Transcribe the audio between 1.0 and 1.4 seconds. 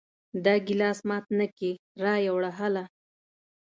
مات